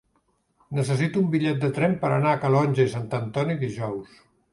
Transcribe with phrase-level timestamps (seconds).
[0.77, 4.17] Necessito un bitllet de tren per anar a Calonge i Sant Antoni dijous.